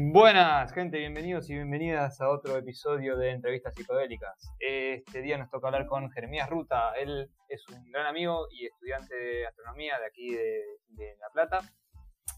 Buenas, 0.00 0.72
gente, 0.72 0.98
bienvenidos 0.98 1.50
y 1.50 1.54
bienvenidas 1.54 2.20
a 2.20 2.28
otro 2.28 2.56
episodio 2.56 3.16
de 3.16 3.30
Entrevistas 3.30 3.74
Psicodélicas. 3.74 4.54
Este 4.60 5.22
día 5.22 5.36
nos 5.38 5.50
toca 5.50 5.66
hablar 5.66 5.86
con 5.86 6.10
Jeremías 6.10 6.48
Ruta. 6.48 6.92
Él 6.92 7.30
es 7.48 7.66
un 7.68 7.90
gran 7.90 8.06
amigo 8.06 8.46
y 8.50 8.66
estudiante 8.66 9.14
de 9.14 9.46
astronomía 9.46 9.98
de 9.98 10.06
aquí 10.06 10.34
de, 10.34 11.16
La 11.20 11.30
Plata 11.30 11.60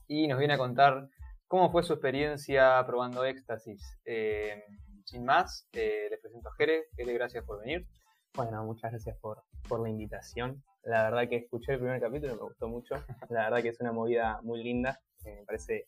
y 0.09 0.27
nos 0.27 0.39
viene 0.39 0.55
a 0.55 0.59
contar 0.59 1.09
cómo 1.47 1.71
fue 1.71 1.83
su 1.83 1.93
experiencia 1.93 2.83
probando 2.87 3.25
éxtasis. 3.25 3.99
Eh, 4.05 4.65
sin 5.05 5.25
más, 5.25 5.69
eh, 5.73 6.09
les 6.11 6.21
presento 6.21 6.49
a 6.49 6.55
Jere. 6.57 6.85
Jere, 6.97 7.13
gracias 7.13 7.45
por 7.45 7.61
venir. 7.61 7.87
Bueno, 8.35 8.65
muchas 8.65 8.93
gracias 8.93 9.17
por, 9.19 9.43
por 9.69 9.81
la 9.81 9.89
invitación. 9.89 10.63
La 10.85 11.05
verdad 11.11 11.29
que 11.29 11.37
escuché 11.37 11.73
el 11.73 11.79
primer 11.79 12.01
capítulo, 12.01 12.37
me 12.37 12.43
gustó 12.43 12.69
mucho. 12.69 12.95
La 13.29 13.45
verdad 13.45 13.63
que 13.63 13.69
es 13.69 13.81
una 13.81 13.93
movida 13.93 14.41
muy 14.43 14.63
linda. 14.63 15.01
me 15.25 15.45
parece 15.45 15.87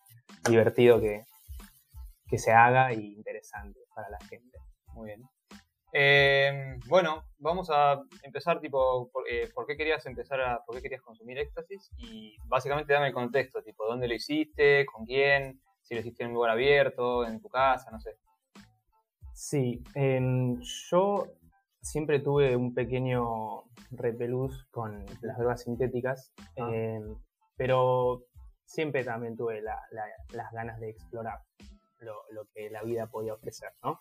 divertido 0.48 1.00
que, 1.00 1.24
que 2.28 2.38
se 2.38 2.52
haga 2.52 2.92
y 2.92 3.14
interesante 3.14 3.80
para 3.94 4.10
la 4.10 4.18
gente. 4.28 4.58
Muy 4.88 5.08
bien. 5.08 5.22
Eh, 5.94 6.78
bueno, 6.86 7.24
vamos 7.38 7.68
a 7.70 8.02
empezar 8.22 8.60
tipo 8.60 9.10
por, 9.12 9.28
eh, 9.28 9.50
por, 9.54 9.66
qué 9.66 9.76
querías 9.76 10.04
empezar 10.06 10.40
a, 10.40 10.64
por 10.64 10.74
qué 10.76 10.82
querías 10.82 11.02
consumir 11.02 11.38
éxtasis 11.38 11.90
y 11.98 12.34
básicamente 12.46 12.94
dame 12.94 13.08
el 13.08 13.12
contexto, 13.12 13.62
tipo 13.62 13.86
dónde 13.86 14.08
lo 14.08 14.14
hiciste, 14.14 14.86
con 14.86 15.04
quién, 15.04 15.60
si 15.82 15.94
lo 15.94 16.00
hiciste 16.00 16.22
en 16.22 16.30
un 16.30 16.34
lugar 16.36 16.52
abierto, 16.52 17.26
en 17.26 17.40
tu 17.40 17.48
casa, 17.48 17.90
no 17.90 18.00
sé. 18.00 18.16
Sí, 19.34 19.82
yo 20.90 21.26
siempre 21.82 22.20
tuve 22.20 22.56
un 22.56 22.74
pequeño 22.74 23.64
repelús 23.90 24.66
con 24.70 25.04
las 25.20 25.36
drogas 25.36 25.62
sintéticas, 25.62 26.32
ah. 26.58 26.70
em, 26.72 27.16
pero 27.56 28.24
siempre 28.64 29.04
también 29.04 29.36
tuve 29.36 29.60
las 29.60 30.52
ganas 30.52 30.80
de 30.80 30.90
explorar 30.90 31.40
lo, 31.98 32.46
que 32.54 32.70
la 32.70 32.82
vida 32.82 33.06
podía 33.06 33.34
ofrecer, 33.34 33.72
¿no? 33.82 34.00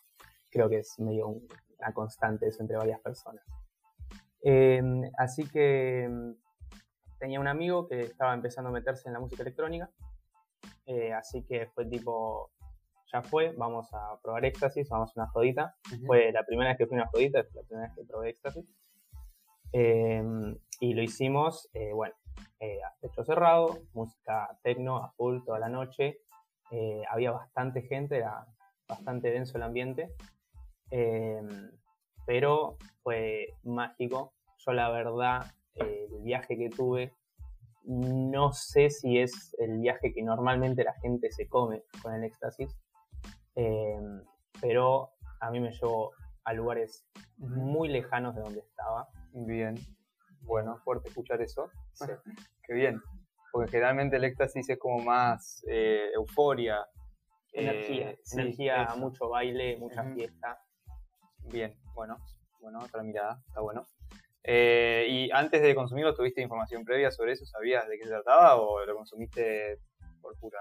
Creo 0.49 0.69
que 0.69 0.79
es 0.79 0.99
medio 0.99 1.27
una 1.27 1.93
constante 1.93 2.47
eso 2.47 2.61
entre 2.61 2.77
varias 2.77 2.99
personas. 3.01 3.43
Em, 4.43 5.03
así 5.17 5.47
que 5.47 6.03
em, 6.03 6.35
tenía 7.19 7.39
un 7.39 7.47
amigo 7.47 7.87
que 7.87 8.01
estaba 8.01 8.33
empezando 8.33 8.69
a 8.69 8.73
meterse 8.73 9.07
en 9.07 9.13
la 9.13 9.19
música 9.19 9.43
electrónica, 9.43 9.89
eh, 10.85 11.13
así 11.13 11.43
que 11.43 11.67
fue 11.67 11.85
tipo, 11.85 12.51
ya 13.11 13.21
fue, 13.21 13.53
vamos 13.57 13.93
a 13.93 14.19
probar 14.21 14.45
éxtasis, 14.45 14.89
vamos 14.89 15.11
a 15.15 15.21
una 15.21 15.29
jodita. 15.31 15.75
Fue 16.05 16.31
la 16.31 16.43
primera 16.45 16.69
vez 16.69 16.77
que 16.77 16.87
fui 16.87 16.97
a 16.97 17.01
una 17.01 17.09
jodita, 17.09 17.43
fue 17.43 17.61
la 17.61 17.67
primera 17.67 17.87
vez 17.87 17.95
que 17.95 18.05
probé 18.05 18.29
éxtasis. 18.29 18.65
Em, 19.73 20.57
y 20.79 20.93
lo 20.93 21.01
hicimos, 21.01 21.69
eh, 21.73 21.91
bueno, 21.93 22.15
eh, 22.59 22.79
a 22.83 22.93
techo 22.99 23.23
cerrado, 23.23 23.79
música 23.93 24.57
techno 24.63 24.97
a 24.97 25.11
full 25.11 25.43
toda 25.45 25.59
la 25.59 25.69
noche, 25.69 26.19
eh, 26.71 27.03
había 27.09 27.31
bastante 27.31 27.81
gente, 27.83 28.17
era 28.17 28.45
bastante 28.87 29.31
denso 29.31 29.57
el 29.57 29.63
ambiente, 29.63 30.13
em, 30.89 31.71
pero 32.25 32.77
fue 33.03 33.55
mágico. 33.63 34.33
Yo 34.65 34.73
la 34.73 34.89
verdad, 34.89 35.45
el 35.75 36.21
viaje 36.23 36.57
que 36.57 36.69
tuve, 36.69 37.13
no 37.83 38.51
sé 38.51 38.89
si 38.89 39.17
es 39.19 39.55
el 39.57 39.79
viaje 39.79 40.13
que 40.13 40.21
normalmente 40.23 40.83
la 40.83 40.93
gente 41.01 41.31
se 41.31 41.47
come 41.47 41.83
con 42.01 42.13
el 42.13 42.23
éxtasis, 42.23 42.77
em, 43.55 44.23
pero 44.59 45.11
a 45.39 45.51
mí 45.51 45.59
me 45.59 45.71
llevó 45.71 46.11
a 46.43 46.53
lugares 46.53 47.05
muy 47.37 47.89
lejanos 47.89 48.35
de 48.35 48.41
donde 48.41 48.59
estaba. 48.59 49.07
Bien, 49.33 49.75
bueno, 50.41 50.77
fuerte 50.83 51.09
escuchar 51.09 51.41
eso. 51.41 51.69
Qué 52.63 52.73
bien 52.73 53.01
porque 53.51 53.71
generalmente 53.71 54.15
el 54.15 54.23
éxtasis 54.23 54.69
es 54.69 54.79
como 54.79 54.99
más 55.03 55.63
eh, 55.67 56.09
euforia. 56.15 56.85
Energía, 57.53 58.11
eh, 58.11 58.19
energía, 58.31 58.87
mucho 58.97 59.27
baile, 59.27 59.77
mucha 59.77 60.03
fiesta. 60.13 60.63
Bien, 61.51 61.75
bueno, 61.93 62.17
bueno, 62.61 62.79
otra 62.79 63.03
mirada, 63.03 63.41
está 63.45 63.59
bueno. 63.59 63.87
Eh, 64.43 65.05
¿Y 65.09 65.31
antes 65.31 65.61
de 65.61 65.75
consumirlo 65.75 66.15
tuviste 66.15 66.41
información 66.41 66.85
previa 66.85 67.11
sobre 67.11 67.33
eso? 67.33 67.45
¿Sabías 67.45 67.87
de 67.89 67.97
qué 67.97 68.05
se 68.05 68.09
trataba 68.09 68.55
o 68.55 68.83
lo 68.85 68.95
consumiste 68.95 69.79
por 70.21 70.37
pura... 70.39 70.59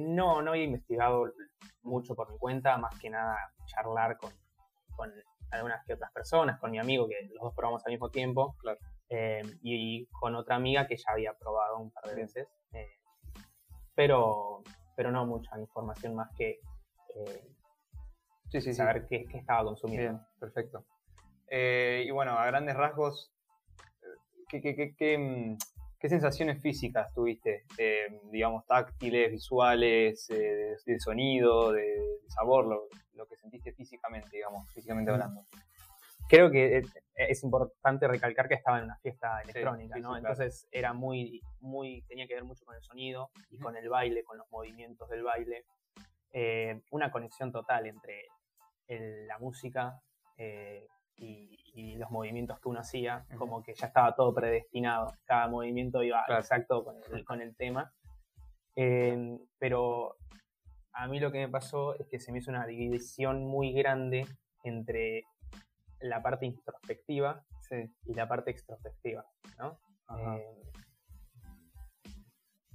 no, 0.00 0.42
no 0.42 0.54
he 0.54 0.62
investigado 0.62 1.32
mucho 1.82 2.14
por 2.14 2.30
mi 2.30 2.38
cuenta, 2.38 2.76
más 2.76 2.98
que 2.98 3.10
nada 3.10 3.36
charlar 3.66 4.16
con, 4.18 4.32
con 4.96 5.12
algunas 5.50 5.84
que 5.86 5.94
otras 5.94 6.12
personas, 6.12 6.58
con 6.58 6.70
mi 6.70 6.78
amigo, 6.78 7.08
que 7.08 7.28
los 7.32 7.40
dos 7.40 7.54
probamos 7.54 7.84
al 7.86 7.92
mismo 7.92 8.10
tiempo. 8.10 8.56
Claro. 8.60 8.78
Eh, 9.10 9.42
y, 9.62 10.06
con 10.06 10.34
otra 10.34 10.56
amiga 10.56 10.86
que 10.86 10.96
ya 10.96 11.12
había 11.12 11.32
probado 11.32 11.78
un 11.78 11.90
par 11.90 12.04
de 12.04 12.14
veces, 12.14 12.46
eh, 12.72 12.98
pero, 13.94 14.62
pero 14.96 15.10
no 15.10 15.24
mucha 15.24 15.58
información 15.58 16.14
más 16.14 16.28
que 16.36 16.60
eh, 17.14 17.48
sí, 18.50 18.60
sí, 18.60 18.74
saber 18.74 19.06
Qué, 19.06 19.24
qué, 19.24 19.38
estaba 19.38 19.64
consumiendo. 19.64 20.20
perfecto. 20.38 20.84
y 21.50 22.10
bueno, 22.10 22.32
a 22.32 22.44
grandes 22.46 22.76
rasgos, 22.76 23.32
¿qué, 24.50 24.60
qué, 24.60 24.94
qué, 24.94 25.56
mm, 26.06 26.10
sensaciones 26.10 26.62
físicas 26.62 27.12
tuviste? 27.12 27.64
digamos, 28.30 28.64
táctiles, 28.66 29.32
visuales, 29.32 30.26
de, 30.28 31.00
sonido, 31.00 31.72
de, 31.72 32.20
sabor, 32.28 32.66
lo, 32.66 32.88
lo, 33.14 33.26
que 33.26 33.36
sentiste 33.36 33.72
físicamente, 33.72 34.28
digamos, 34.32 34.70
físicamente 34.72 35.10
hablando 35.10 35.44
creo 36.28 36.50
que 36.50 36.82
es 37.14 37.42
importante 37.42 38.06
recalcar 38.06 38.48
que 38.48 38.54
estaba 38.54 38.78
en 38.78 38.84
una 38.84 38.98
fiesta 38.98 39.40
electrónica, 39.42 39.98
¿no? 39.98 40.16
Entonces 40.16 40.68
era 40.70 40.92
muy, 40.92 41.40
muy, 41.60 42.02
tenía 42.02 42.28
que 42.28 42.34
ver 42.34 42.44
mucho 42.44 42.64
con 42.64 42.76
el 42.76 42.82
sonido 42.82 43.30
y 43.50 43.58
con 43.58 43.76
el 43.76 43.88
baile, 43.88 44.22
con 44.22 44.38
los 44.38 44.48
movimientos 44.50 45.08
del 45.08 45.24
baile. 45.24 45.64
Eh, 46.30 46.80
una 46.90 47.10
conexión 47.10 47.50
total 47.50 47.86
entre 47.86 48.26
la 48.88 49.38
música 49.38 50.00
eh, 50.36 50.86
y, 51.18 51.56
los 51.96 52.10
movimientos 52.10 52.58
que 52.60 52.68
uno 52.68 52.80
hacía, 52.80 53.24
como 53.38 53.62
que 53.62 53.72
ya 53.74 53.86
estaba 53.86 54.14
todo 54.14 54.34
predestinado, 54.34 55.12
cada 55.24 55.46
movimiento 55.46 56.02
iba 56.02 56.24
exacto 56.28 56.84
con 57.24 57.40
el, 57.40 57.54
tema. 57.56 57.92
Eh, 58.74 59.38
pero 59.58 60.16
a 60.92 61.06
mí 61.06 61.20
lo 61.20 61.30
que 61.30 61.38
me 61.38 61.48
pasó 61.48 61.94
es 61.96 62.08
que 62.08 62.18
se 62.18 62.32
me 62.32 62.38
hizo 62.38 62.50
una 62.50 62.66
división 62.66 63.44
muy 63.44 63.72
grande 63.72 64.26
entre 64.64 65.24
la 66.00 66.22
parte 66.22 66.46
introspectiva 66.46 67.44
y 68.04 68.14
la 68.14 68.26
parte 68.26 68.50
extrospectiva, 68.50 69.24
¿no? 69.58 69.78
Eh, 70.18 70.62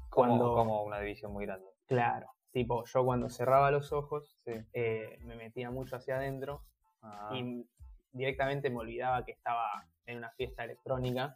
cuando, 0.09 0.53
como 0.53 0.83
una 0.83 0.99
división 0.99 1.33
muy 1.33 1.45
grande. 1.45 1.67
Claro, 1.87 2.27
tipo, 2.51 2.85
yo 2.85 3.03
cuando 3.03 3.29
cerraba 3.29 3.71
los 3.71 3.91
ojos 3.91 4.37
eh, 4.45 5.17
me 5.21 5.35
metía 5.35 5.71
mucho 5.71 5.95
hacia 5.95 6.17
adentro 6.17 6.63
ah. 7.01 7.31
y 7.33 7.67
directamente 8.13 8.69
me 8.69 8.77
olvidaba 8.77 9.25
que 9.25 9.33
estaba 9.33 9.67
en 10.05 10.19
una 10.19 10.31
fiesta 10.31 10.63
electrónica 10.63 11.35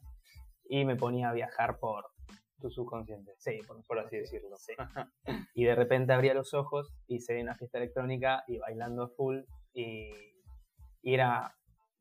y 0.70 0.86
me 0.86 0.96
ponía 0.96 1.30
a 1.30 1.34
viajar 1.34 1.80
por 1.80 2.06
tu 2.60 2.70
subconsciente. 2.70 3.34
Sí, 3.38 3.60
por, 3.88 4.00
así 4.00 4.18
decirlo. 4.18 4.56
y 5.54 5.66
de 5.66 5.76
repente 5.76 6.14
abría 6.14 6.34
los 6.34 6.54
ojos 6.54 6.94
y 7.08 7.20
se 7.20 7.34
ve 7.34 7.42
una 7.42 7.56
fiesta 7.56 7.78
electrónica 7.78 8.44
y 8.48 8.58
bailando 8.58 9.10
full 9.10 9.42
y, 9.74 10.12
y 11.02 11.14
era 11.14 11.56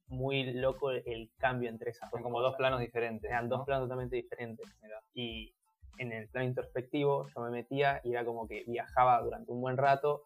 muy 0.09 0.53
loco 0.53 0.91
el 0.91 1.31
cambio 1.37 1.69
entre 1.69 1.91
esas 1.91 2.11
Son 2.11 2.23
como 2.23 2.41
dos 2.41 2.55
planos 2.57 2.81
diferentes. 2.81 3.31
Eran 3.31 3.49
dos 3.49 3.65
planos 3.65 3.85
totalmente 3.85 4.17
diferentes. 4.17 4.67
Y 5.15 5.55
en 5.99 6.13
el 6.13 6.29
plano 6.29 6.47
introspectivo 6.47 7.27
yo 7.35 7.41
me 7.41 7.51
metía 7.51 8.01
y 8.05 8.13
era 8.13 8.25
como 8.25 8.47
que 8.47 8.65
viajaba 8.67 9.21
durante 9.23 9.51
un 9.51 9.61
buen 9.61 9.77
rato, 9.77 10.25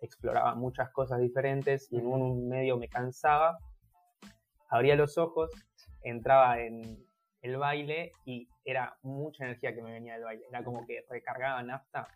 exploraba 0.00 0.54
muchas 0.54 0.90
cosas 0.90 1.20
diferentes 1.20 1.90
y 1.92 1.98
en 1.98 2.06
un 2.06 2.48
medio 2.48 2.76
me 2.76 2.88
cansaba, 2.88 3.58
abría 4.72 4.96
los 4.96 5.18
ojos, 5.18 5.50
entraba 6.02 6.60
en 6.60 7.06
el 7.42 7.56
baile 7.58 8.12
y 8.24 8.48
era 8.64 8.96
mucha 9.02 9.44
energía 9.44 9.74
que 9.74 9.82
me 9.82 9.92
venía 9.92 10.14
del 10.14 10.24
baile. 10.24 10.44
Era 10.48 10.64
como 10.64 10.86
que 10.86 11.04
recargaba 11.08 11.62
nafta 11.62 12.08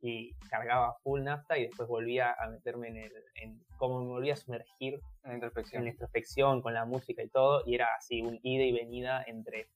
y 0.00 0.34
cargaba 0.50 0.96
full 1.02 1.22
nafta 1.22 1.56
y 1.56 1.66
después 1.66 1.88
volvía 1.88 2.34
a 2.38 2.48
meterme 2.48 2.88
en 2.88 2.96
el, 2.96 3.12
en 3.36 3.64
como 3.76 4.00
me 4.00 4.08
volvía 4.08 4.34
a 4.34 4.36
sumergir 4.36 4.94
en 5.22 5.30
la 5.30 5.34
introspección. 5.34 5.80
En 5.80 5.84
la 5.84 5.90
introspección, 5.90 6.62
con 6.62 6.74
la 6.74 6.84
música 6.84 7.22
y 7.22 7.28
todo, 7.28 7.62
y 7.64 7.76
era 7.76 7.94
así 7.96 8.22
un 8.22 8.40
ida 8.42 8.64
y 8.64 8.72
venida 8.72 9.22
entre 9.26 9.68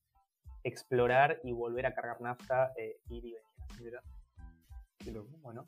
explorar 0.65 1.41
y 1.44 1.53
volver 1.53 1.87
a 1.87 1.94
cargar 1.94 2.21
nafta, 2.21 2.73
eh, 2.76 2.97
ir 3.09 3.25
y 3.26 3.37
venir. 3.79 4.00
Bueno, 5.41 5.67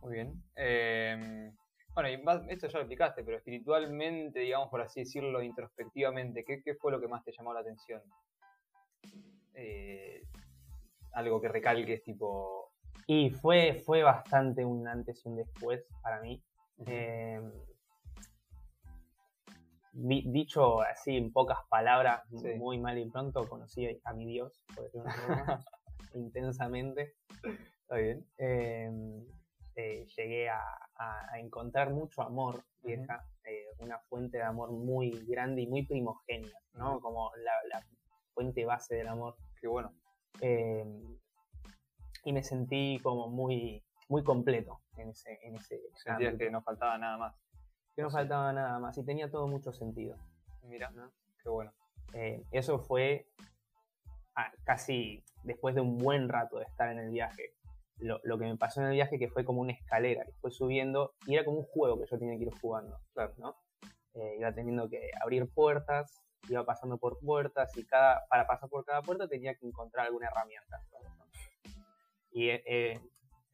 muy 0.00 0.14
bien. 0.14 0.42
Em, 0.56 1.52
bueno, 1.94 2.08
esto 2.48 2.68
ya 2.68 2.78
lo 2.78 2.84
explicaste, 2.84 3.24
pero 3.24 3.36
espiritualmente, 3.36 4.40
digamos 4.40 4.68
por 4.68 4.80
así 4.80 5.00
decirlo, 5.00 5.42
introspectivamente, 5.42 6.44
¿qué, 6.44 6.62
qué 6.62 6.74
fue 6.74 6.92
lo 6.92 7.00
que 7.00 7.08
más 7.08 7.24
te 7.24 7.32
llamó 7.32 7.52
la 7.52 7.60
atención? 7.60 8.02
Eh, 9.54 10.22
algo 11.12 11.40
que 11.40 11.48
recalques, 11.48 12.02
tipo, 12.02 12.72
y 13.06 13.30
fue, 13.30 13.82
fue 13.84 14.02
bastante 14.02 14.64
un 14.64 14.86
antes 14.86 15.24
y 15.24 15.28
un 15.28 15.36
después 15.36 15.84
para 16.02 16.20
mí. 16.20 16.42
Em, 16.86 17.52
dicho 19.92 20.80
así 20.80 21.16
en 21.16 21.32
pocas 21.32 21.58
palabras, 21.68 22.22
muy 22.30 22.78
mal 22.78 22.98
y 22.98 23.08
pronto, 23.10 23.48
conocí 23.48 24.00
a 24.04 24.12
mi 24.14 24.26
Dios, 24.26 24.64
por 24.74 24.84
decirlo 24.84 25.04
intensamente. 26.14 27.14
Está 27.82 27.96
bien. 27.96 28.26
Em, 28.38 29.26
eh, 29.74 30.06
llegué 30.16 30.48
a, 30.48 30.62
a- 31.02 31.32
a 31.32 31.38
encontrar 31.40 31.90
mucho 31.90 32.22
amor, 32.22 32.64
vieja, 32.82 33.24
eh, 33.44 33.66
una 33.78 33.98
fuente 33.98 34.38
de 34.38 34.44
amor 34.44 34.70
muy 34.70 35.10
grande 35.26 35.62
y 35.62 35.66
muy 35.66 35.84
primogénea, 35.86 36.58
¿no? 36.74 37.00
Como 37.00 37.30
la, 37.36 37.52
la 37.68 37.84
fuente 38.34 38.64
base 38.64 38.94
del 38.96 39.08
amor. 39.08 39.36
Qué 39.60 39.68
bueno. 39.68 39.92
Em, 40.40 41.16
y 42.24 42.32
me 42.32 42.42
sentí 42.42 42.98
como 43.02 43.28
muy, 43.28 43.82
muy 44.08 44.22
completo 44.22 44.80
en 44.96 45.10
ese, 45.10 45.38
en 45.42 45.56
ese 45.56 45.80
Sentías 45.94 46.36
que 46.36 46.50
no 46.50 46.62
faltaba 46.62 46.96
nada 46.98 47.16
más. 47.18 47.34
que 47.96 48.02
no 48.02 48.10
sí. 48.10 48.14
faltaba 48.16 48.52
nada 48.52 48.78
más 48.78 48.96
y 48.98 49.04
tenía 49.04 49.30
todo 49.30 49.46
mucho 49.48 49.72
sentido. 49.72 50.16
Mira, 50.62 50.90
¿no? 50.90 51.10
qué 51.42 51.48
bueno. 51.48 51.72
Eh, 52.14 52.44
eso 52.52 52.78
fue 52.78 53.26
ah, 54.36 54.52
casi 54.64 55.24
después 55.42 55.74
de 55.74 55.80
un 55.80 55.98
buen 55.98 56.28
rato 56.28 56.58
de 56.58 56.64
estar 56.64 56.88
en 56.90 56.98
el 56.98 57.10
viaje. 57.10 57.54
Lo, 58.02 58.20
lo 58.24 58.38
que 58.38 58.44
me 58.44 58.56
pasó 58.56 58.80
en 58.80 58.88
el 58.88 58.92
viaje 58.94 59.18
que 59.18 59.28
fue 59.28 59.44
como 59.44 59.60
una 59.60 59.72
escalera 59.72 60.24
que 60.24 60.32
fue 60.32 60.50
subiendo 60.50 61.14
y 61.26 61.34
era 61.34 61.44
como 61.44 61.58
un 61.58 61.64
juego 61.64 61.98
que 61.98 62.06
yo 62.10 62.18
tenía 62.18 62.36
que 62.36 62.44
ir 62.44 62.52
jugando. 62.60 62.98
Claro. 63.14 63.32
¿no? 63.38 63.56
Eh, 64.14 64.36
iba 64.38 64.52
teniendo 64.52 64.88
que 64.88 65.10
abrir 65.20 65.48
puertas, 65.48 66.22
iba 66.48 66.64
pasando 66.64 66.98
por 66.98 67.18
puertas 67.20 67.76
y 67.76 67.84
cada, 67.84 68.26
para 68.28 68.46
pasar 68.46 68.68
por 68.68 68.84
cada 68.84 69.02
puerta 69.02 69.28
tenía 69.28 69.54
que 69.54 69.66
encontrar 69.66 70.06
alguna 70.06 70.28
herramienta. 70.28 70.82
Y 72.32 72.48
eh, 72.48 72.62
eh, 72.66 73.00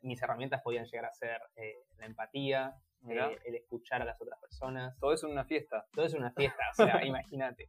mis 0.03 0.23
herramientas 0.23 0.63
podían 0.63 0.87
llegar 0.87 1.07
a 1.07 1.13
ser 1.13 1.41
eh, 1.57 1.85
la 1.99 2.07
empatía, 2.07 2.77
el 3.07 3.55
escuchar 3.55 4.03
a 4.03 4.05
las 4.05 4.21
otras 4.21 4.39
personas. 4.41 4.97
Todo 4.99 5.15
en 5.15 5.33
una 5.33 5.45
fiesta. 5.45 5.87
Todo 5.93 6.07
es 6.07 6.15
una 6.15 6.31
fiesta, 6.33 6.63
o 6.73 6.75
sea, 6.75 7.05
imagínate. 7.07 7.69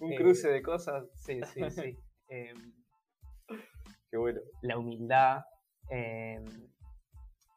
Un 0.00 0.14
cruce 0.14 0.48
de 0.48 0.62
cosas. 0.62 1.04
Sí, 1.14 1.40
sí, 1.52 1.70
sí. 1.70 1.98
Em, 2.30 2.74
Qué 4.10 4.18
bueno. 4.18 4.38
la 4.60 4.76
humildad, 4.76 5.40
em, 5.90 6.44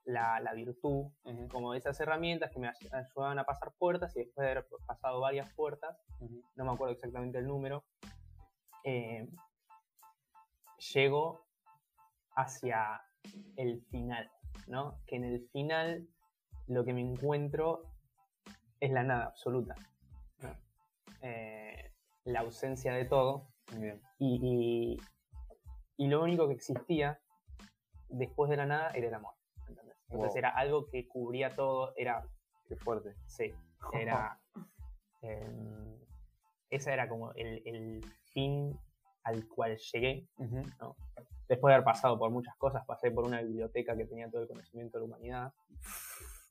la, 0.05 0.39
la 0.39 0.53
virtud, 0.53 1.11
como 1.51 1.73
esas 1.73 1.99
herramientas 1.99 2.51
que 2.51 2.59
me 2.59 2.67
ay- 2.69 2.89
ayudaban 2.91 3.39
a 3.39 3.43
pasar 3.45 3.71
puertas 3.77 4.15
y 4.15 4.19
después 4.19 4.45
de 4.45 4.51
haber 4.51 4.65
pasado 4.85 5.19
varias 5.21 5.51
puertas, 5.53 5.97
no 6.55 6.65
me 6.65 6.71
acuerdo 6.71 6.93
exactamente 6.93 7.37
el 7.37 7.47
número, 7.47 7.83
em, 8.83 9.29
llego 10.93 11.45
hacia 12.35 13.01
el 13.55 13.81
final, 13.91 14.31
¿no? 14.67 14.99
Que 15.05 15.17
en 15.17 15.23
el 15.25 15.47
final 15.51 16.07
lo 16.67 16.83
que 16.83 16.93
me 16.93 17.01
encuentro 17.01 17.83
es 18.79 18.91
la 18.91 19.03
nada 19.03 19.25
absoluta. 19.25 19.75
¿no? 20.39 20.55
Eh, 21.21 21.93
la 22.23 22.39
ausencia 22.41 22.93
de 22.93 23.05
todo 23.05 23.47
Bien. 23.73 24.01
y, 24.17 24.97
y- 24.97 24.97
y 25.97 26.07
lo 26.07 26.23
único 26.23 26.47
que 26.47 26.53
existía 26.55 27.19
después 28.11 28.49
de 28.49 28.57
la 28.57 28.65
nada 28.65 28.91
era 28.91 29.07
el 29.07 29.13
amor. 29.13 29.33
¿entendés? 29.67 29.95
Entonces 30.09 30.33
Wow. 30.33 30.37
era 30.39 30.49
algo 30.49 30.85
que 30.87 31.07
cubría 31.07 31.55
todo, 31.55 31.93
era, 31.95 32.23
Qué 32.67 32.75
fuerte. 32.75 33.15
sí, 33.25 33.53
era, 33.93 34.39
em, 35.21 35.97
ese 36.69 36.91
era 36.93 37.07
como 37.09 37.31
el, 37.33 37.61
el 37.65 38.05
fin 38.33 38.77
al 39.23 39.47
cual 39.47 39.77
llegué. 39.77 40.27
Después 41.47 41.69
de 41.71 41.73
haber 41.75 41.83
pasado 41.85 42.17
por 42.17 42.31
muchas 42.31 42.55
cosas, 42.57 42.85
pasé 42.85 43.11
por 43.11 43.25
una 43.25 43.41
biblioteca 43.41 43.95
que 43.95 44.05
tenía 44.05 44.29
todo 44.29 44.41
el 44.43 44.47
conocimiento 44.47 44.97
de 44.97 45.01
la 45.01 45.05
humanidad. 45.07 45.53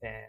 Eh, 0.03 0.27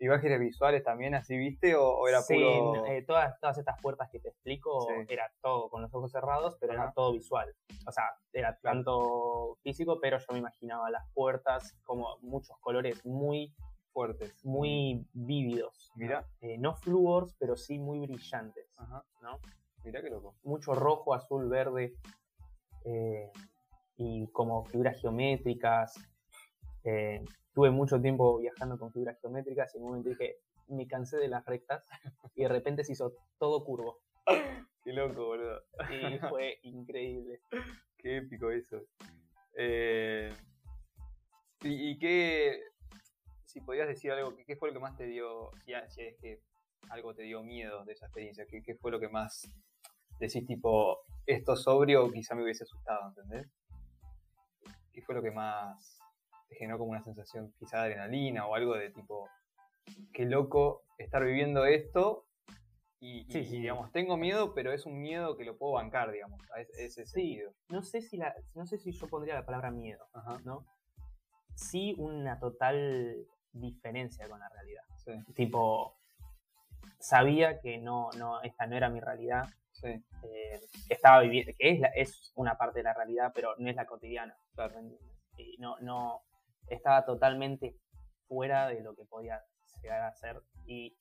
¿Imágenes 0.00 0.40
visuales 0.40 0.82
también 0.82 1.14
así 1.14 1.36
viste? 1.36 1.76
¿O, 1.76 1.84
o 1.98 2.08
era 2.08 2.22
sí, 2.22 2.34
puro.? 2.34 2.84
eh, 2.86 3.02
todas, 3.06 3.38
todas 3.40 3.56
estas 3.58 3.80
puertas 3.80 4.10
que 4.10 4.18
te 4.18 4.30
explico 4.30 4.86
Sí. 4.88 5.06
era 5.08 5.30
todo 5.40 5.70
con 5.70 5.82
los 5.82 5.94
ojos 5.94 6.10
cerrados, 6.10 6.56
pero 6.60 6.72
Ajá. 6.72 6.82
era 6.84 6.92
todo 6.92 7.12
visual. 7.12 7.54
O 7.86 7.92
sea, 7.92 8.04
era 8.32 8.58
tanto 8.60 9.58
físico, 9.62 9.98
pero 10.00 10.18
yo 10.18 10.26
me 10.32 10.38
imaginaba 10.40 10.90
las 10.90 11.08
puertas 11.14 11.76
como 11.84 12.18
muchos 12.22 12.58
colores 12.58 13.04
muy, 13.06 13.54
fuertes. 13.92 14.44
muy 14.44 15.06
vívidos. 15.12 15.92
¿no? 15.94 16.00
Mira. 16.02 16.26
Eh, 16.40 16.58
no 16.58 16.74
flúors, 16.74 17.34
pero 17.38 17.56
sí 17.56 17.78
muy 17.78 18.00
brillantes. 18.00 18.66
Ajá. 18.76 19.04
¿no? 19.22 19.38
Mirá 19.84 20.02
qué 20.02 20.10
loco. 20.10 20.34
Mucho 20.42 20.74
rojo, 20.74 21.14
azul, 21.14 21.48
verde. 21.48 21.94
eh, 22.84 23.30
y 23.96 24.26
como 24.32 24.64
figuras 24.64 25.00
geométricas. 25.00 25.94
Eh, 26.84 27.24
tuve 27.54 27.70
mucho 27.70 28.00
tiempo 28.00 28.38
viajando 28.38 28.78
con 28.78 28.92
figuras 28.92 29.20
geométricas 29.20 29.74
y 29.74 29.78
en 29.78 29.84
un 29.84 29.90
momento 29.90 30.08
dije, 30.10 30.36
me 30.68 30.86
cansé 30.86 31.18
de 31.18 31.28
las 31.28 31.44
rectas 31.44 31.84
y 32.34 32.42
de 32.42 32.48
repente 32.48 32.84
se 32.84 32.92
hizo 32.92 33.14
todo 33.38 33.64
curvo. 33.64 34.00
Qué 34.84 34.92
loco, 34.92 35.26
boludo. 35.26 35.62
Y 35.90 36.18
fue 36.28 36.58
increíble. 36.62 37.40
Qué 37.98 38.18
épico 38.18 38.50
eso. 38.50 38.80
Eh, 39.54 40.32
y, 41.62 41.90
y 41.90 41.98
qué. 41.98 42.60
Si 43.44 43.60
podías 43.60 43.86
decir 43.86 44.10
algo, 44.10 44.34
¿qué, 44.34 44.44
qué 44.44 44.56
fue 44.56 44.68
lo 44.68 44.74
que 44.74 44.80
más 44.80 44.96
te 44.96 45.04
dio? 45.04 45.50
Si, 45.64 45.72
si 45.88 46.02
es 46.02 46.16
que 46.16 46.40
algo 46.88 47.14
te 47.14 47.22
dio 47.22 47.42
miedo 47.42 47.84
de 47.84 47.92
esa 47.92 48.06
experiencia, 48.06 48.46
¿qué, 48.46 48.62
qué 48.62 48.74
fue 48.74 48.90
lo 48.90 48.98
que 48.98 49.08
más 49.08 49.52
decís, 50.18 50.46
tipo, 50.46 51.00
esto 51.26 51.56
sobrio 51.56 52.10
quizá 52.10 52.34
me 52.34 52.42
hubiese 52.42 52.64
asustado, 52.64 53.08
¿entendés? 53.08 53.48
¿Qué 54.92 55.02
fue 55.02 55.14
lo 55.14 55.22
que 55.22 55.30
más 55.30 56.01
te 56.52 56.58
generó 56.58 56.78
como 56.78 56.90
una 56.90 57.02
sensación 57.02 57.52
quizá 57.58 57.78
de 57.78 57.84
adrenalina 57.94 58.46
o 58.46 58.54
algo 58.54 58.74
de 58.74 58.90
tipo, 58.90 59.28
qué 60.12 60.24
loco 60.26 60.82
estar 60.98 61.24
viviendo 61.24 61.64
esto? 61.64 62.26
Y, 63.00 63.24
Sí, 63.32 63.40
y, 63.40 63.44
sí. 63.46 63.58
digamos, 63.58 63.90
tengo 63.90 64.16
miedo, 64.16 64.54
pero 64.54 64.72
es 64.72 64.86
un 64.86 65.00
miedo 65.00 65.36
que 65.36 65.44
lo 65.44 65.56
puedo 65.56 65.72
bancar, 65.74 66.12
digamos, 66.12 66.40
a 66.54 66.60
ese, 66.60 66.90
Sí. 66.90 67.06
sentido. 67.06 67.52
No 67.68 67.82
sé 67.82 68.00
si 68.00 68.16
la, 68.16 68.34
no 68.54 68.64
sé 68.66 68.78
si 68.78 68.92
yo 68.92 69.08
pondría 69.08 69.34
la 69.34 69.44
palabra 69.46 69.70
miedo, 69.70 70.06
Ajá, 70.12 70.40
¿no? 70.44 70.64
Sí 71.56 71.94
una 71.98 72.38
total 72.38 73.26
diferencia 73.52 74.28
con 74.28 74.38
la 74.38 74.48
realidad. 74.50 74.84
sí, 74.98 75.12
Tipo, 75.34 75.96
sabía 77.00 77.60
que 77.60 77.78
no, 77.78 78.10
no, 78.18 78.40
esta 78.42 78.66
no 78.66 78.76
era 78.76 78.88
mi 78.88 79.00
realidad, 79.00 79.48
sí, 79.72 79.88
eh, 79.88 80.60
que 80.86 80.94
estaba 80.94 81.20
viviendo, 81.22 81.52
que 81.58 81.70
es, 81.70 81.80
la- 81.80 81.88
es 81.88 82.32
una 82.36 82.56
parte 82.56 82.78
de 82.80 82.84
la 82.84 82.94
realidad, 82.94 83.32
pero 83.34 83.54
no 83.58 83.68
es 83.68 83.74
la 83.76 83.86
cotidiana. 83.86 84.36
Y 85.36 85.56
no, 85.58 85.76
no, 85.80 86.22
estaba 86.74 87.04
totalmente 87.04 87.76
fuera 88.28 88.68
de 88.68 88.80
lo 88.82 88.94
que 88.94 89.04
podía 89.04 89.44
llegar 89.82 90.02
a 90.02 90.14
ser 90.14 90.42
y 90.64 90.96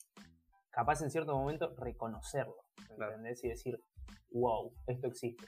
capaz 0.70 1.02
en 1.02 1.12
cierto 1.12 1.36
momento 1.36 1.74
reconocerlo, 1.78 2.64
¿me 2.90 2.96
Claro. 2.96 3.12
¿entendés? 3.12 3.44
Y 3.44 3.50
decir, 3.50 3.80
wow, 4.32 4.74
esto 4.88 5.08
existe. 5.08 5.46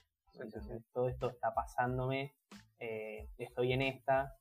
Todo 0.94 1.10
esto 1.10 1.30
está 1.30 1.54
pasándome, 1.54 2.36
eh, 2.80 3.30
estoy 3.38 3.74
en 3.74 3.82
esta, 3.84 4.36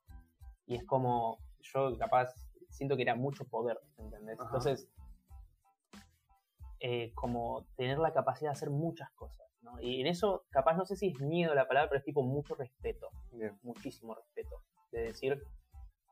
y 0.66 0.76
es 0.76 0.84
como, 0.84 1.38
yo 1.60 1.96
capaz 1.98 2.34
siento 2.70 2.96
que 2.96 3.02
era 3.02 3.14
mucho 3.14 3.44
poder, 3.44 3.78
¿entendés? 3.98 4.40
Ajá. 4.40 4.48
Entonces, 4.48 4.88
eh, 6.80 7.12
como 7.14 7.66
tener 7.76 7.98
la 7.98 8.12
capacidad 8.12 8.50
de 8.50 8.56
hacer 8.56 8.70
muchas 8.70 9.10
cosas, 9.12 9.46
¿no? 9.60 9.80
Y 9.80 10.00
en 10.00 10.06
eso, 10.06 10.44
capaz 10.50 10.74
no 10.76 10.84
sé 10.84 10.96
si 10.96 11.08
es 11.08 11.20
miedo 11.20 11.54
la 11.54 11.68
palabra, 11.68 11.90
pero 11.90 11.98
es 11.98 12.04
tipo 12.04 12.22
mucho 12.22 12.54
respeto, 12.54 13.10
Bien. 13.30 13.56
muchísimo 13.62 14.14
respeto. 14.14 14.62
De 14.90 15.02
decir, 15.02 15.40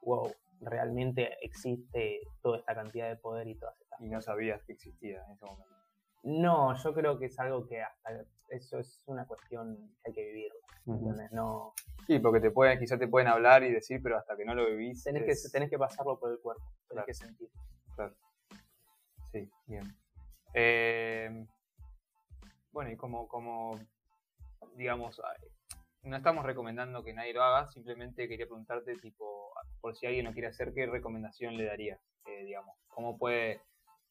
wow, 0.02 0.32
realmente 0.60 1.36
existe 1.42 2.20
toda 2.42 2.58
esta 2.58 2.74
cantidad 2.74 3.08
de 3.08 3.16
poder 3.16 3.48
y 3.48 3.54
todas 3.56 3.80
estas 3.80 4.00
Y 4.00 4.08
no 4.08 4.20
sabías 4.20 4.62
que 4.64 4.72
existía 4.72 5.24
en 5.24 5.32
ese 5.32 5.44
momento. 5.44 5.74
No, 6.22 6.76
yo 6.76 6.92
creo 6.94 7.18
que 7.18 7.26
es 7.26 7.38
algo 7.38 7.66
que 7.66 7.80
hasta 7.82 8.24
eso 8.50 8.78
es 8.78 9.02
una 9.06 9.26
cuestión 9.26 9.76
que 10.02 10.10
hay 10.10 10.14
que 10.14 10.24
vivir. 10.26 10.52
¿entendés? 10.86 11.32
No, 11.32 11.72
Sí, 12.06 12.18
porque 12.18 12.40
te 12.40 12.50
pueden, 12.50 12.78
quizá 12.78 12.98
te 12.98 13.06
pueden 13.08 13.28
hablar 13.28 13.62
y 13.62 13.70
decir, 13.70 14.00
pero 14.02 14.18
hasta 14.18 14.36
que 14.36 14.44
no 14.44 14.54
lo 14.54 14.66
vivís. 14.66 15.04
tenés, 15.04 15.24
que, 15.24 15.50
tenés 15.50 15.70
que 15.70 15.78
pasarlo 15.78 16.18
por 16.18 16.32
el 16.32 16.40
cuerpo, 16.40 16.62
tenés 16.88 16.88
Claro. 16.88 17.06
que 17.06 17.14
sentir. 17.14 17.48
Sí, 19.32 19.48
bien. 19.66 19.84
Eh, 20.54 21.46
bueno, 22.72 22.90
y 22.90 22.96
como, 22.96 23.28
como, 23.28 23.78
digamos, 24.74 25.20
no 26.02 26.16
estamos 26.16 26.44
recomendando 26.44 27.02
que 27.04 27.12
nadie 27.12 27.32
lo 27.34 27.42
haga, 27.42 27.68
simplemente 27.70 28.28
quería 28.28 28.46
preguntarte, 28.46 28.96
tipo, 28.96 29.52
por 29.80 29.94
si 29.96 30.06
alguien 30.06 30.24
lo 30.26 30.32
quiere 30.32 30.48
hacer, 30.48 30.72
¿qué 30.74 30.86
recomendación 30.86 31.56
le 31.56 31.64
darías? 31.64 32.00
Eh, 32.26 32.44
digamos, 32.44 32.76
¿cómo 32.88 33.18
puede 33.18 33.60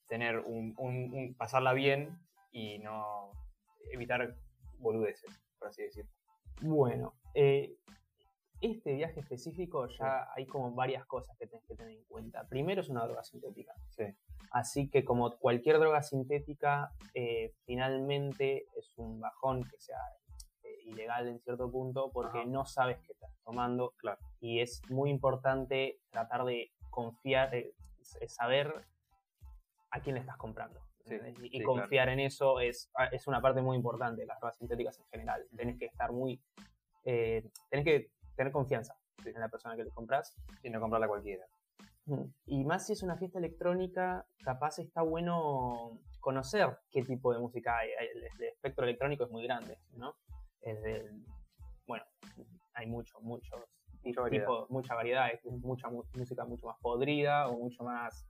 tener 0.07 0.39
un, 0.39 0.73
un- 0.77 1.13
un- 1.13 1.35
pasarla 1.35 1.73
bien 1.73 2.17
y 2.51 2.79
no 2.79 3.31
evitar 3.91 4.35
boludeces, 4.79 5.31
por 5.57 5.69
así 5.69 5.83
decirlo? 5.83 6.11
Bueno, 6.61 7.13
eh, 7.33 7.75
este 8.61 8.93
viaje 8.93 9.21
específico 9.21 9.87
ya 9.87 10.27
hay 10.35 10.45
como 10.45 10.71
varias 10.73 11.05
cosas 11.05 11.37
que 11.37 11.47
tenés 11.47 11.63
que 11.65 11.75
tener 11.75 11.93
en 11.93 12.03
cuenta. 12.05 12.45
Primero 12.49 12.81
es 12.81 12.89
una 12.89 13.05
droga 13.05 13.23
sintética. 13.23 13.73
Sí. 13.91 14.03
Así 14.51 14.89
que 14.89 15.05
como 15.05 15.37
cualquier 15.37 15.79
droga 15.79 16.01
sintética, 16.03 16.91
eh, 17.13 17.53
finalmente 17.65 18.65
es 18.75 18.91
un 18.97 19.19
bajón 19.21 19.63
que 19.63 19.79
sea 19.79 19.99
ilegal 20.89 21.27
en 21.27 21.39
cierto 21.39 21.71
punto 21.71 22.11
porque 22.11 22.39
Ajá. 22.39 22.47
no 22.47 22.65
sabes 22.65 22.97
qué 23.05 23.13
estás 23.13 23.31
tomando. 23.43 23.93
Claro. 23.97 24.19
Y 24.39 24.59
es 24.59 24.81
muy 24.89 25.09
importante 25.09 25.99
tratar 26.09 26.45
de 26.45 26.71
confiar, 26.89 27.53
eh, 27.55 27.73
saber 28.27 28.73
a 29.91 29.99
quién 30.01 30.15
le 30.15 30.21
estás 30.21 30.37
comprando. 30.37 30.81
Y 31.41 31.57
sí, 31.57 31.63
confiar 31.63 32.09
en 32.09 32.19
eso 32.19 32.59
es, 32.59 32.91
ah, 32.95 33.05
es 33.05 33.25
una 33.25 33.41
parte 33.41 33.63
muy 33.63 33.75
importante 33.75 34.21
de 34.21 34.27
las 34.27 34.39
drogas 34.39 34.57
sintéticas 34.57 34.99
en 34.99 35.05
general. 35.07 35.47
Tenés 35.55 35.79
que 35.79 35.85
estar 35.85 36.11
muy 36.11 36.39
eh, 37.05 37.49
tenés 37.69 37.85
que 37.85 38.11
tener 38.35 38.51
confianza 38.51 38.95
en 39.25 39.39
la 39.39 39.49
persona 39.49 39.75
que 39.75 39.83
le 39.83 39.91
compras. 39.91 40.35
Y 40.63 40.69
no 40.69 40.79
comprarla 40.79 41.07
cualquiera. 41.07 41.45
Y 42.45 42.63
más 42.65 42.87
si 42.87 42.93
es 42.93 43.03
una 43.03 43.17
fiesta 43.17 43.37
electrónica, 43.37 44.25
capaz 44.43 44.79
está 44.79 45.03
bueno 45.03 45.99
conocer 46.19 46.77
qué 46.89 47.03
tipo 47.03 47.31
de 47.31 47.39
música 47.39 47.77
hay. 47.77 47.89
El, 48.15 48.23
espectro 48.43 48.83
electrónico 48.83 49.25
es 49.25 49.31
muy 49.31 49.43
grande, 49.43 49.77
¿no? 49.95 50.15
Bueno, 51.85 52.05
hay 52.73 52.87
mucho, 52.87 53.19
muchos 53.21 53.59
mucha 54.03 54.21
variedad. 54.21 54.47
mucha 54.69 54.95
variedad, 54.95 55.29
mucha 55.43 55.89
música 55.89 56.45
mucho 56.45 56.67
más 56.67 56.77
podrida 56.81 57.47
o 57.47 57.57
mucho 57.57 57.83
más 57.83 58.25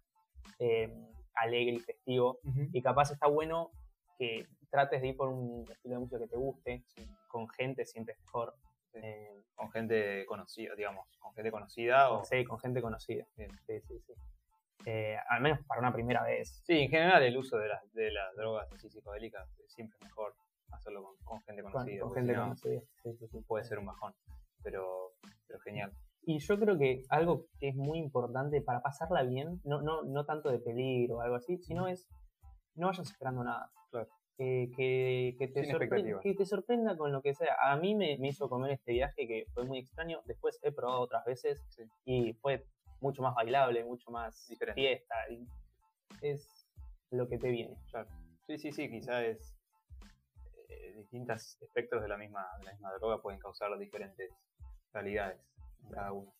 eh, 0.59 0.91
alegre 1.35 1.75
y 1.75 1.79
festivo. 1.79 2.39
Y 2.73 2.81
capaz 2.81 3.11
está 3.11 3.27
bueno 3.27 3.71
que 4.17 4.47
trates 4.69 5.01
de 5.01 5.09
ir 5.09 5.17
por 5.17 5.29
un 5.29 5.65
estilo 5.71 5.95
de 5.95 5.99
música 5.99 6.19
que 6.19 6.27
te 6.27 6.37
guste, 6.37 6.83
con 7.27 7.47
gente 7.49 7.85
siempre 7.85 8.13
es 8.13 8.19
mejor. 8.21 8.55
Eh, 8.93 9.43
con 9.53 9.69
gente 9.71 10.25
conocida, 10.25 10.73
digamos, 10.73 11.05
con 11.19 11.31
gente 11.35 11.51
conocida 11.51 12.11
o... 12.11 12.23
Sí, 12.23 12.43
con 12.43 12.59
gente 12.59 12.81
conocida. 12.81 13.25
Sí, 13.35 13.45
sí, 13.87 13.99
sí. 13.99 14.13
Eh, 14.85 15.15
al 15.29 15.41
menos 15.41 15.59
para 15.67 15.79
una 15.79 15.93
primera 15.93 16.23
vez. 16.23 16.63
Sí, 16.65 16.79
en 16.79 16.89
general 16.89 17.21
el 17.21 17.37
uso 17.37 17.57
de, 17.57 17.67
las, 17.67 17.93
de 17.93 18.11
las 18.11 18.35
drogas 18.35 18.71
así 18.73 18.89
psicodélicas 18.89 19.47
siempre 19.67 19.95
es 19.99 20.05
mejor 20.05 20.33
hacerlo 20.79 21.15
con, 21.23 21.41
gente 21.41 21.63
conocida. 21.63 22.01
Con, 22.01 22.13
gente 22.13 22.35
conocida, 22.35 22.81
Puede 23.47 23.63
ser 23.63 23.79
un 23.79 23.85
bajón, 23.85 24.13
pero, 24.63 25.13
pero 25.47 25.59
genial. 25.59 25.91
Y 26.23 26.39
yo 26.39 26.59
creo 26.59 26.77
que 26.77 27.03
algo 27.09 27.45
que 27.59 27.69
es 27.69 27.75
muy 27.75 27.99
importante 27.99 28.61
para 28.61 28.81
pasarla 28.81 29.23
bien, 29.23 29.61
no, 29.63 29.81
no, 29.81 30.03
no 30.03 30.25
tanto 30.25 30.49
de 30.49 30.59
peligro 30.59 31.17
o 31.17 31.21
algo 31.21 31.35
así, 31.35 31.57
sino 31.57 31.87
es 31.87 32.07
no 32.75 32.87
vayas 32.87 33.09
esperando 33.09 33.43
nada. 33.43 33.71
que, 34.37 34.71
que, 35.37 35.47
te 35.47 35.65
sorprenda, 35.65 36.19
que 36.21 36.33
te 36.33 36.45
sorprenda 36.45 36.97
con 36.97 37.11
lo 37.11 37.21
que 37.21 37.33
sea. 37.33 37.55
A 37.61 37.75
mí 37.77 37.95
me, 37.95 38.17
me, 38.19 38.29
hizo 38.29 38.47
comer 38.47 38.71
este 38.71 38.93
viaje 38.93 39.27
que 39.27 39.45
fue 39.53 39.65
muy 39.65 39.79
extraño. 39.79 40.21
Después 40.25 40.59
he 40.63 40.71
probado 40.71 41.01
otras 41.01 41.25
veces 41.25 41.65
y 42.05 42.33
fue 42.33 42.65
mucho 43.01 43.21
más 43.21 43.35
bailable, 43.35 43.83
mucho 43.83 44.11
más 44.11 44.47
Diferente. 44.47 44.81
fiesta. 44.81 45.15
Y 45.29 45.47
es 46.21 46.67
lo 47.11 47.27
que 47.27 47.37
te 47.37 47.49
viene. 47.49 47.75
Sí, 48.47 48.57
sí, 48.57 48.71
sí, 48.71 48.89
quizás 48.89 49.23
es 49.23 49.58
eh, 50.69 50.93
distintos 50.95 51.57
espectros 51.61 52.01
de 52.01 52.07
la, 52.07 52.17
misma, 52.17 52.45
de 52.59 52.65
la 52.65 52.71
misma 52.73 52.93
droga 52.93 53.21
pueden 53.21 53.39
causar 53.39 53.77
diferentes 53.77 54.31
realidades 54.93 55.39
en 55.83 55.89
cada 55.89 56.13
uno. 56.13 56.33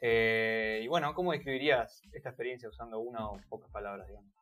Eh, 0.00 0.80
y 0.82 0.88
bueno, 0.88 1.12
¿cómo 1.14 1.32
describirías 1.32 2.02
esta 2.12 2.28
experiencia 2.28 2.68
usando 2.68 3.00
una 3.00 3.28
o 3.28 3.40
pocas 3.48 3.70
palabras, 3.70 4.06
digamos? 4.06 4.32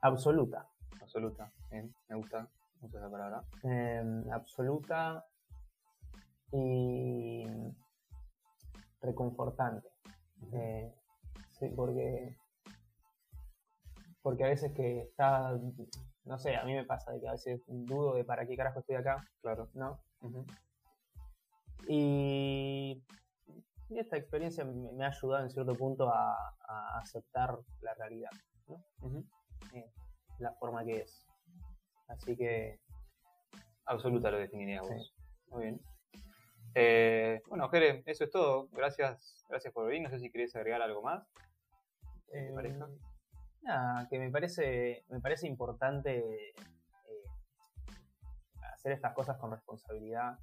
Absoluta. 0.00 0.68
Absoluta, 1.00 1.52
bien, 1.70 1.94
me 2.08 2.16
gusta, 2.16 2.48
mucho 2.80 2.98
esa 2.98 3.10
palabra. 3.10 3.44
Em, 3.62 4.30
absoluta 4.32 5.24
y 6.50 7.46
reconfortante. 9.00 9.88
Eh, 10.52 10.92
sí, 11.52 11.68
porque 11.76 12.36
porque 14.24 14.42
a 14.42 14.48
veces 14.48 14.72
que 14.72 15.02
está, 15.02 15.52
no 16.24 16.38
sé, 16.38 16.56
a 16.56 16.64
mí 16.64 16.72
me 16.72 16.86
pasa 16.86 17.12
de 17.12 17.20
que 17.20 17.28
a 17.28 17.32
veces 17.32 17.60
dudo 17.66 18.14
de 18.14 18.24
para 18.24 18.46
qué 18.46 18.56
carajo 18.56 18.80
estoy 18.80 18.96
acá, 18.96 19.22
claro, 19.42 19.68
¿no? 19.74 20.00
y, 21.86 23.04
esta 23.90 24.16
experiencia 24.16 24.64
me, 24.64 25.04
ha 25.04 25.08
ayudado 25.08 25.44
en 25.44 25.50
cierto 25.50 25.74
punto 25.74 26.08
a, 26.08 26.34
aceptar 26.98 27.58
la 27.82 27.92
realidad, 27.94 28.30
¿no? 28.66 28.82
Eh, 29.74 29.92
la 30.38 30.54
forma 30.54 30.84
que 30.84 31.02
es. 31.02 31.26
Así 32.08 32.34
que... 32.34 32.80
Absoluta 33.84 34.30
lo 34.30 34.38
definiría 34.38 34.80
vos. 34.80 35.14
Muy 35.48 35.64
bien. 35.64 35.80
Eh, 36.74 37.42
bueno, 37.46 37.68
Jere, 37.68 38.02
eso 38.06 38.24
es 38.24 38.30
todo. 38.30 38.68
Gracias, 38.72 39.44
gracias 39.50 39.72
por 39.74 39.86
venir. 39.86 40.02
No 40.02 40.08
sé 40.08 40.18
si 40.18 40.30
querés 40.30 40.56
agregar 40.56 40.80
algo 40.80 41.02
más. 41.02 41.28
Eh, 42.32 42.50
pareja? 42.54 42.88
Nada, 43.64 44.06
que 44.10 44.18
me 44.18 44.30
parece, 44.30 45.04
me 45.08 45.20
parece 45.20 45.46
importante 45.46 46.50
eh, 46.50 46.54
hacer 48.74 48.92
estas 48.92 49.14
cosas 49.14 49.38
con 49.38 49.50
responsabilidad. 49.50 50.38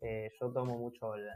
Eh, 0.00 0.32
yo 0.40 0.52
tomo 0.52 0.76
mucho 0.76 1.14
el, 1.14 1.28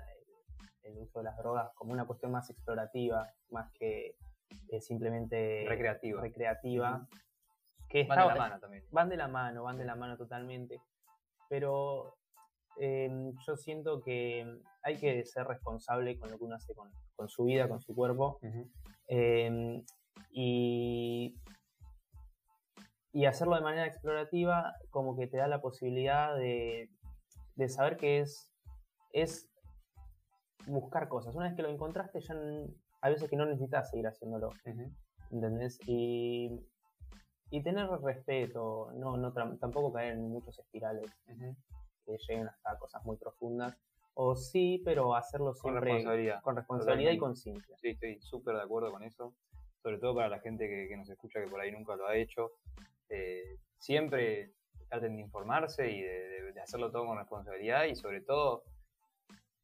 uso 0.98 1.20
de 1.20 1.24
las 1.24 1.36
drogas 1.36 1.70
como 1.74 1.92
una 1.92 2.04
cuestión 2.04 2.32
más 2.32 2.50
explorativa, 2.50 3.28
más 3.50 3.70
que 3.74 4.16
eh, 4.70 4.80
simplemente 4.80 5.64
recreativa. 5.68 6.20
recreativa 6.20 7.08
que 7.88 8.04
van 8.04 8.18
de 8.18 8.26
la 8.26 8.34
mano 8.34 8.58
también. 8.58 8.84
Van 8.90 9.08
de 9.08 9.16
la 9.16 9.28
mano, 9.28 9.62
van 9.62 9.78
de 9.78 9.84
la 9.84 9.94
mano 9.94 10.16
totalmente. 10.16 10.82
Pero 11.48 12.16
yo 12.76 13.56
siento 13.56 14.02
que 14.02 14.60
hay 14.82 14.96
que 14.96 15.24
ser 15.24 15.46
responsable 15.46 16.18
con 16.18 16.28
lo 16.32 16.38
que 16.38 16.44
uno 16.44 16.56
hace 16.56 16.74
con, 16.74 17.28
su 17.28 17.44
vida, 17.44 17.68
con 17.68 17.80
su 17.80 17.94
cuerpo 17.94 18.40
y, 20.36 21.40
y 23.12 23.26
hacerlo 23.26 23.54
de 23.54 23.62
manera 23.62 23.86
explorativa 23.86 24.74
como 24.90 25.16
que 25.16 25.28
te 25.28 25.36
da 25.36 25.46
la 25.46 25.60
posibilidad 25.60 26.34
de, 26.34 26.90
de 27.54 27.68
saber 27.68 27.96
que 27.96 28.18
es, 28.18 28.52
es 29.12 29.48
buscar 30.66 31.08
cosas. 31.08 31.36
Una 31.36 31.46
vez 31.46 31.54
que 31.54 31.62
lo 31.62 31.68
encontraste, 31.68 32.20
ya 32.20 32.34
hay 33.00 33.12
veces 33.12 33.30
que 33.30 33.36
no 33.36 33.46
necesitas 33.46 33.90
seguir 33.90 34.08
haciéndolo. 34.08 34.50
¿Entendés? 35.30 35.78
Y, 35.86 36.50
y 37.50 37.62
tener 37.62 37.88
respeto, 38.02 38.90
no, 38.94 39.16
no 39.16 39.32
tampoco 39.32 39.92
caer 39.92 40.14
en 40.14 40.28
muchos 40.28 40.58
espirales 40.58 41.10
que 42.04 42.16
lleguen 42.26 42.48
hasta 42.48 42.76
cosas 42.78 43.04
muy 43.04 43.16
profundas. 43.16 43.78
O 44.14 44.34
sí, 44.34 44.82
pero 44.84 45.14
hacerlo 45.14 45.54
siempre 45.54 45.80
con 45.80 45.88
responsabilidad, 45.88 46.42
con 46.42 46.56
responsabilidad 46.56 47.12
y 47.12 47.18
conciencia. 47.18 47.76
Sí, 47.78 47.90
estoy 47.90 48.20
súper 48.20 48.56
de 48.56 48.62
acuerdo 48.62 48.90
con 48.90 49.04
eso 49.04 49.34
sobre 49.84 49.98
todo 49.98 50.14
para 50.14 50.30
la 50.30 50.40
gente 50.40 50.66
que, 50.66 50.96
nos 50.96 51.10
escucha 51.10 51.42
que 51.42 51.46
por 51.46 51.60
ahí 51.60 51.70
nunca 51.70 51.94
lo 51.94 52.08
ha 52.08 52.16
hecho, 52.16 52.52
eh, 53.10 53.58
siempre 53.76 54.54
traten 54.88 55.14
de 55.14 55.20
informarse 55.20 55.90
y 55.90 56.00
de, 56.00 56.58
hacerlo 56.62 56.90
todo 56.90 57.04
con 57.04 57.18
responsabilidad 57.18 57.84
y 57.84 57.94
sobre 57.94 58.22
todo 58.22 58.62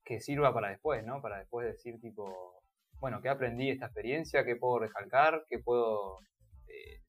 que 0.04 0.20
sirva 0.20 0.52
para 0.52 0.68
después, 0.68 1.02
¿no? 1.04 1.22
Para 1.22 1.38
después 1.38 1.66
decir 1.66 1.98
tipo, 2.02 2.60
bueno, 3.00 3.22
¿qué 3.22 3.30
aprendí 3.30 3.70
esta 3.70 3.86
experiencia? 3.86 4.44
¿Qué 4.44 4.56
puedo 4.56 4.80
recalcar? 4.80 5.46
¿Qué 5.48 5.58
puedo... 5.58 6.18
Eh, 6.68 7.00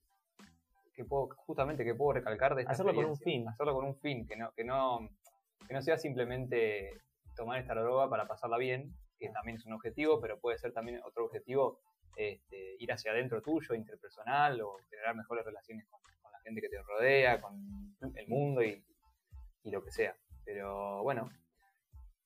puedo 1.09 1.29
justamente 1.35 1.83
qué 1.83 1.95
puedo 1.95 2.13
recalcar 2.13 2.53
de 2.53 2.61
esta 2.61 2.73
hacerlo 2.73 2.93
con 2.93 3.05
un 3.05 3.17
fin 3.17 3.49
hacerlo 3.49 3.73
con 3.73 3.85
un 3.85 3.95
fin 3.95 4.27
que 4.27 4.35
no 4.35 4.51
que 4.51 4.63
no 4.63 5.09
que 5.67 5.73
no 5.73 5.81
sea 5.81 5.97
simplemente 5.97 6.91
tomar 7.35 7.59
esta 7.59 7.73
droga 7.73 8.07
para 8.07 8.27
pasarla 8.27 8.59
bien 8.59 8.93
que 9.17 9.29
también 9.29 9.57
es 9.57 9.65
un 9.65 9.73
objetivo 9.73 10.21
pero 10.21 10.39
puede 10.39 10.59
ser 10.59 10.73
también 10.73 11.01
otro 11.03 11.25
objetivo 11.25 11.79
este, 12.15 12.75
ir 12.79 12.91
hacia 12.91 13.11
adentro 13.11 13.41
tuyo, 13.41 13.75
interpersonal, 13.75 14.61
o 14.61 14.77
generar 14.89 15.15
mejores 15.15 15.45
relaciones 15.45 15.85
con, 15.87 15.99
la 16.31 16.39
gente 16.41 16.61
que 16.61 16.69
te 16.69 16.81
rodea, 16.81 17.39
con 17.39 17.95
el 18.15 18.27
mundo 18.27 18.63
y, 18.63 18.83
lo 19.65 19.83
que 19.83 19.91
sea. 19.91 20.15
Pero 20.43 21.03
bueno, 21.03 21.29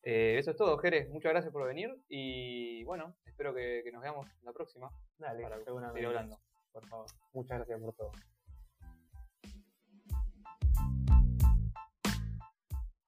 eh, 0.03 0.37
eso 0.39 0.51
es 0.51 0.57
todo, 0.57 0.77
Jerez. 0.77 1.09
Muchas 1.09 1.31
gracias 1.31 1.51
por 1.51 1.67
venir 1.67 1.95
y 2.07 2.83
bueno, 2.85 3.15
espero 3.25 3.53
que, 3.53 3.83
nos 3.91 4.01
veamos 4.01 4.27
la 4.43 4.53
próxima. 4.53 4.89
Dale, 5.17 5.43
para 5.43 5.57
seguir 5.57 6.05
hablando. 6.07 6.39
Por 6.71 6.87
favor. 6.87 7.07
Muchas 7.33 7.57
gracias 7.57 7.79
por 7.79 7.93
todo. 7.93 8.11